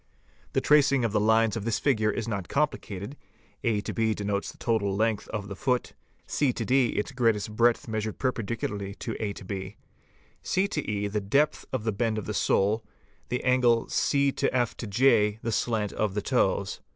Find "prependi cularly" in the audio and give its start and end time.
8.17-8.97